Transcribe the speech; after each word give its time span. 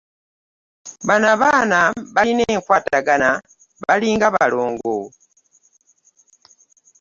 Bano 1.07 1.25
abaana 1.35 1.79
balina 2.15 2.43
enkwatagana 2.55 3.29
balinga 3.85 4.27
balongo. 4.35 4.97